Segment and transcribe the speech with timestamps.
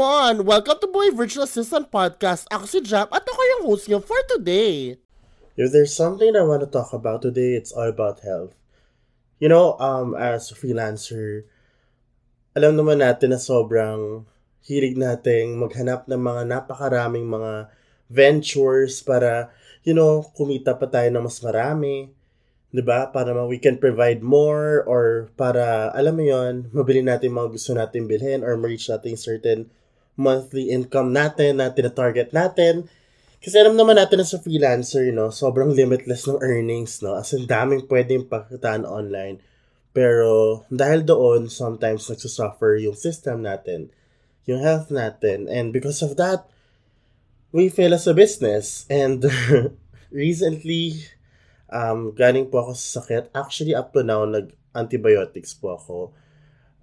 [0.00, 0.08] come
[0.40, 0.48] on!
[0.48, 2.48] Welcome to Boy Virtual Assistant Podcast.
[2.48, 4.96] Ako si Jam at ako yung host niyo for today.
[5.60, 8.56] If there's something I want to talk about today, it's all about health.
[9.44, 11.44] You know, um, as a freelancer,
[12.56, 14.24] alam naman natin na sobrang
[14.64, 17.68] hilig nating maghanap ng mga napakaraming mga
[18.08, 19.52] ventures para,
[19.84, 22.08] you know, kumita pa tayo ng mas marami.
[22.72, 23.12] 'di ba?
[23.12, 27.76] Para ma- we can provide more or para alam mo 'yon, mabili natin mga gusto
[27.76, 29.68] natin bilhin or ma-reach natin certain
[30.20, 32.84] monthly income natin na tina-target natin.
[33.40, 37.16] Kasi alam naman natin na sa freelancer, no, sobrang limitless ng earnings, no?
[37.16, 39.40] As in, daming pwedeng pakitaan online.
[39.96, 43.88] Pero dahil doon, sometimes nagsusuffer yung system natin,
[44.44, 45.48] yung health natin.
[45.48, 46.44] And because of that,
[47.48, 48.84] we fail as a business.
[48.92, 49.24] And
[50.12, 51.00] recently,
[51.72, 53.32] um, galing po ako sa sakit.
[53.32, 55.96] Actually, up to now, nag-antibiotics po ako.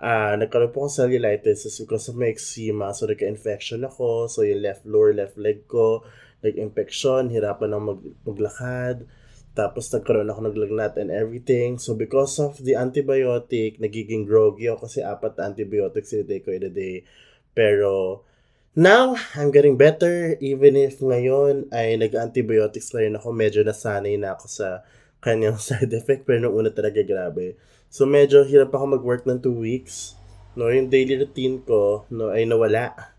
[0.00, 2.96] Uh, nagkaroon po ako sa cellulitis because of my eczema.
[2.96, 4.32] So, nagka-infection ako.
[4.32, 6.08] So, yung left lower left leg ko,
[6.40, 9.04] nag-infection, hirapan ng mag- maglakad.
[9.52, 11.76] Tapos, nagkaroon ako naglagnat and everything.
[11.76, 16.64] So, because of the antibiotic, nagiging groggy ako kasi apat na antibiotics sinitake ko in
[16.64, 17.04] a day.
[17.52, 18.24] Pero,
[18.70, 23.34] Now, I'm getting better even if ngayon ay nag-antibiotics na rin ako.
[23.34, 24.86] Medyo nasanay na ako sa
[25.20, 27.56] kanyang side effect pero nung una talaga grabe.
[27.92, 30.16] So medyo hirap ako mag-work ng 2 weeks.
[30.58, 33.14] No, yung daily routine ko no ay nawala.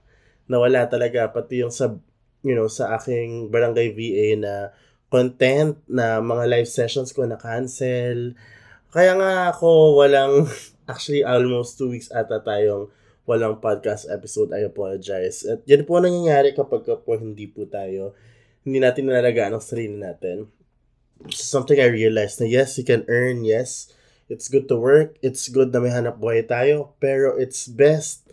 [0.51, 1.95] Nawala talaga pati yung sa
[2.43, 4.53] you know sa aking barangay VA na
[5.11, 8.35] content na mga live sessions ko na cancel.
[8.91, 10.47] Kaya nga ako walang
[10.91, 12.91] actually almost 2 weeks ata tayong
[13.29, 15.45] walang podcast episode, I apologize.
[15.47, 18.17] At yan po nangyayari kapag po hindi po tayo,
[18.65, 20.49] hindi natin nalalagaan ang sarili natin.
[21.29, 23.93] Something I realized na yes, you can earn, yes,
[24.31, 28.25] it's good to work, it's good na may hanap buhay tayo, pero it's best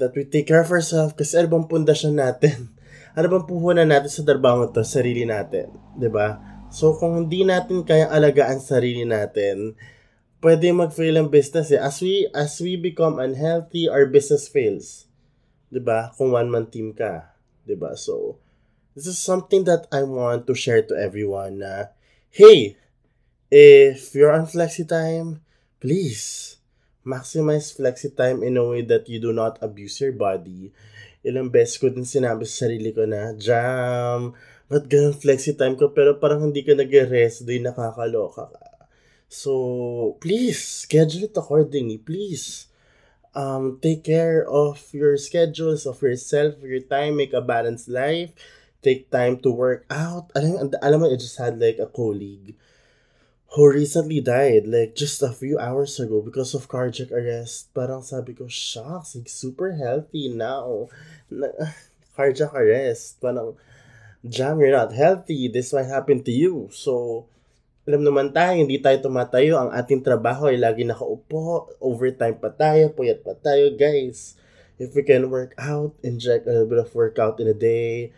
[0.00, 2.72] that we take care of ourselves kasi ano bang pundasyon natin?
[3.16, 4.84] ano bang puhunan natin sa trabaho to?
[4.84, 5.72] Sarili natin.
[5.72, 6.28] ba diba?
[6.68, 9.78] So, kung hindi natin kaya alagaan sarili natin,
[10.44, 11.80] pwede mag-fail ang business eh.
[11.80, 15.08] As we, as we become unhealthy, our business fails.
[15.72, 16.12] ba?
[16.18, 17.32] Kung one-man team ka.
[17.64, 17.96] ba?
[17.96, 18.36] So,
[18.92, 21.95] this is something that I want to share to everyone na,
[22.36, 22.76] hey,
[23.48, 25.40] if you're on flexi time,
[25.80, 26.60] please,
[27.00, 30.68] maximize flexi time in a way that you do not abuse your body.
[31.24, 34.36] Ilang beses ko din sinabi sa sarili ko na, Jam,
[34.68, 38.84] ba't ganun flexi time ko pero parang hindi ka nag-rest, di nakakaloka ka.
[39.32, 42.04] So please schedule it accordingly.
[42.04, 42.68] Please
[43.32, 48.36] um, take care of your schedules, of yourself, your time, make a balanced life.
[48.86, 50.30] Take time to work out.
[50.38, 52.54] Alam, alam mo, I just had like a colleague
[53.58, 57.74] who recently died like just a few hours ago because of cardiac arrest.
[57.74, 60.86] Parang sabi ko, shocks, like super healthy now.
[62.14, 63.18] Cardiac arrest.
[63.18, 63.58] Parang,
[64.22, 65.50] Jam, you're not healthy.
[65.50, 66.70] This might happen to you.
[66.70, 67.26] So,
[67.86, 69.62] alam naman tayo, hindi tayo tumatayo.
[69.62, 71.70] Ang ating trabaho ay lagi nakaupo.
[71.82, 74.38] Overtime pa tayo, puyat pa tayo, guys.
[74.78, 78.12] If we can work out, inject a little bit of workout in a day.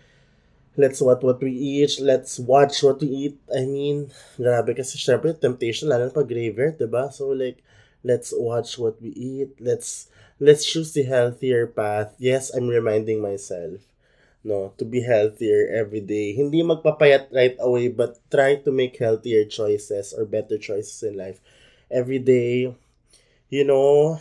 [0.78, 1.98] Let's what what we eat.
[1.98, 3.36] Let's watch what we eat.
[3.50, 7.10] I mean, grabe kasi syempre temptation lalo na pag graveyard, 'di ba?
[7.10, 7.58] So like
[8.06, 9.58] let's watch what we eat.
[9.58, 10.06] Let's
[10.38, 12.14] let's choose the healthier path.
[12.22, 13.82] Yes, I'm reminding myself
[14.44, 16.32] no, to be healthier every day.
[16.32, 21.42] Hindi magpapayat right away, but try to make healthier choices or better choices in life
[21.90, 22.72] every day.
[23.50, 24.20] You know,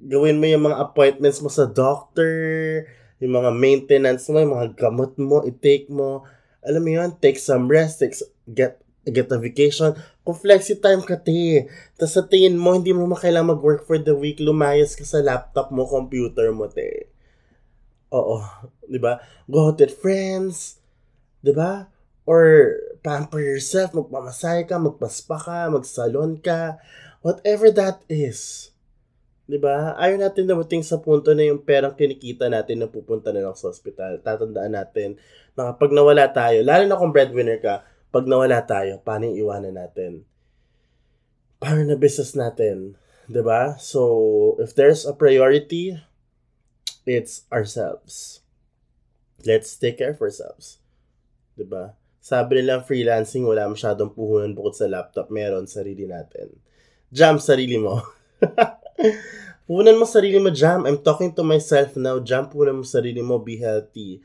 [0.00, 2.88] gawin mo yung mga appointments mo sa doctor,
[3.20, 6.24] yung mga maintenance mo, yung mga gamot mo, i-take mo.
[6.64, 8.16] Alam mo yun, take some rest, take,
[8.48, 9.96] get get a vacation.
[10.24, 11.64] Kung flexi time ka, te.
[11.96, 15.72] Tapos sa tingin mo, hindi mo makailangan mag-work for the week, lumayas ka sa laptop
[15.72, 17.08] mo, computer mo, te.
[18.12, 18.42] Oo,
[19.00, 19.22] ba?
[19.46, 20.80] Go out with friends,
[21.40, 21.88] ba?
[22.28, 26.76] Or pamper yourself, magpamasay ka, magpaspa ka, magsalon ka,
[27.24, 28.70] whatever that is.
[29.50, 29.98] 'Di ba?
[29.98, 33.66] Ayaw natin dumating sa punto na yung perang kinikita natin na pupunta na lang sa
[33.66, 34.22] ospital.
[34.22, 35.18] Tatandaan natin
[35.58, 37.82] na kapag nawala tayo, lalo na kung breadwinner ka,
[38.14, 40.22] pag nawala tayo, paano yung iwanan natin?
[41.58, 42.94] Paano na business natin?
[43.26, 43.74] 'Di ba?
[43.82, 45.98] So, if there's a priority,
[47.02, 48.46] it's ourselves.
[49.42, 50.78] Let's take care of ourselves.
[51.58, 51.96] Diba?
[52.20, 55.32] Sabi nila freelancing, wala masyadong puhunan bukod sa laptop.
[55.32, 56.52] Meron, sarili natin.
[57.08, 58.04] Jam, sarili mo.
[59.66, 60.84] puhunan mo sarili mo, Jam.
[60.86, 62.18] I'm talking to myself now.
[62.20, 63.38] Jam, puhunan mo sarili mo.
[63.38, 64.20] Be healthy.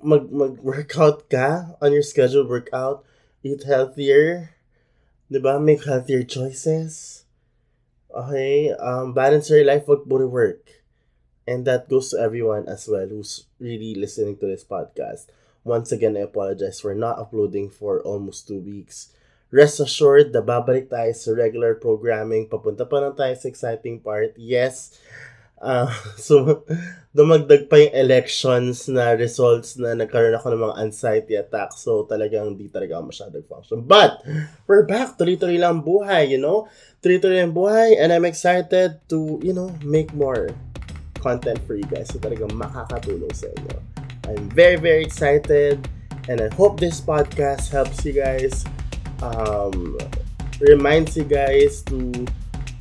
[0.00, 2.46] Mag, mag-workout ka on your schedule.
[2.48, 3.04] Workout.
[3.44, 4.50] Eat healthier.
[5.32, 5.60] Diba?
[5.62, 7.24] Make healthier choices.
[8.10, 8.72] Okay?
[8.76, 9.86] Um, balance your life.
[9.88, 10.82] Wag puro work
[11.46, 15.26] And that goes to everyone as well who's really listening to this podcast.
[15.64, 19.10] Once again, I apologize for not uploading for almost two weeks.
[19.50, 22.46] Rest assured, na babalik tayo sa regular programming.
[22.46, 24.38] Papunta pa lang tayo sa exciting part.
[24.38, 24.94] Yes,
[25.60, 26.64] uh, so
[27.10, 31.82] dumagdag pa yung elections na results na nagkaroon ako ng mga anxiety attacks.
[31.82, 33.78] So talagang di talaga ako masyadong function.
[33.82, 34.22] But,
[34.70, 35.18] we're back.
[35.18, 36.70] Tuloy-tuloy lang buhay, you know?
[37.02, 40.54] Tuloy-tuloy lang buhay and I'm excited to, you know, make more
[41.18, 42.08] content for you guys.
[42.08, 43.76] So talagang makakatulong sa inyo.
[44.30, 45.82] I'm very, very excited
[46.30, 48.62] and I hope this podcast helps you guys
[49.22, 49.98] um,
[50.60, 52.26] reminds you guys to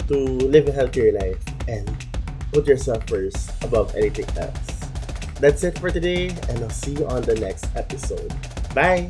[0.07, 0.18] to
[0.50, 1.86] live a healthier life and
[2.51, 4.80] put yourself first above anything else.
[5.39, 8.33] That's it for today, and I'll see you on the next episode.
[8.74, 9.09] Bye!